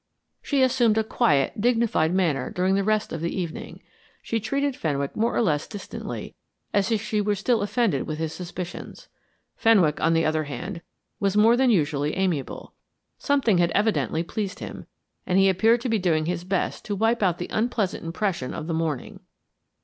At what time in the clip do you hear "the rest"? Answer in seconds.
2.73-3.13